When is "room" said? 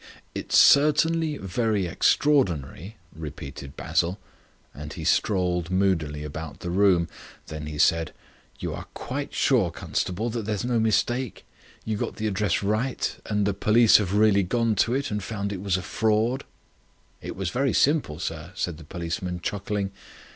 6.71-7.07